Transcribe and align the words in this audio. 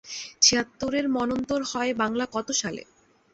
ছিয়াত্তরের 0.41 1.05
মন্বন্তর 1.09 1.61
হয় 1.71 1.91
বাংলা 2.01 2.25
কত 2.35 2.47
সালে? 2.61 2.83